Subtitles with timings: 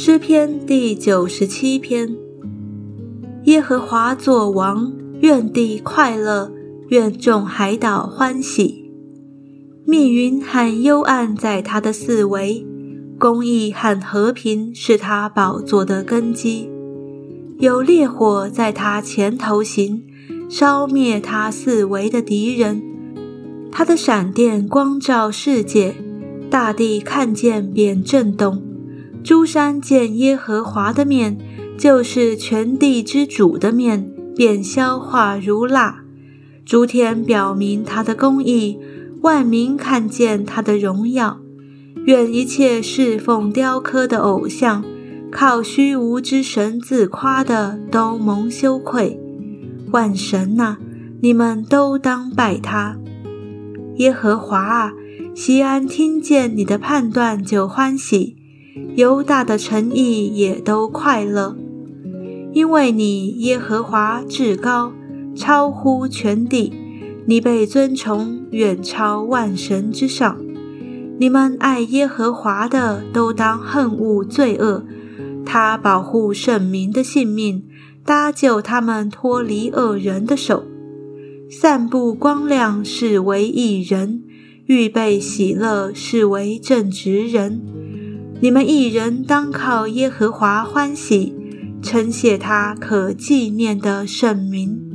[0.00, 2.16] 诗篇第九十七篇：
[3.46, 4.92] 耶和华作王，
[5.22, 6.52] 愿地快乐，
[6.90, 8.92] 愿众海岛欢喜。
[9.84, 12.64] 密云和幽暗在他的四围，
[13.18, 16.70] 公义和和平是他宝座的根基。
[17.58, 20.04] 有烈火在他前头行，
[20.48, 22.80] 烧灭他四围的敌人。
[23.72, 25.96] 他的闪电光照世界，
[26.48, 28.67] 大地看见便震动。
[29.28, 31.36] 诸山见耶和华的面，
[31.76, 36.02] 就是全地之主的面，便消化如蜡。
[36.64, 38.78] 诸天表明他的公义，
[39.20, 41.40] 万民看见他的荣耀。
[42.06, 44.82] 愿一切侍奉雕刻的偶像。
[45.30, 49.20] 靠虚无之神自夸的都蒙羞愧，
[49.90, 50.78] 万神呐，
[51.20, 52.96] 你们都当拜他。
[53.96, 54.92] 耶和华啊，
[55.34, 58.37] 西安听见你的判断就欢喜，
[58.94, 61.56] 犹大的诚意也都快乐，
[62.52, 64.92] 因为你耶和华至高，
[65.36, 66.72] 超乎全地，
[67.26, 70.38] 你被尊崇，远超万神之上。
[71.20, 74.84] 你们爱耶和华的，都当恨恶罪恶。
[75.44, 77.64] 他保护圣民的性命，
[78.04, 80.64] 搭救他们脱离恶人的手，
[81.50, 84.22] 散布光亮是为义人，
[84.66, 87.60] 预备喜乐是为正直人。
[88.40, 91.34] 你们一人当靠耶和华欢喜，
[91.82, 94.87] 称谢他可纪念的圣名。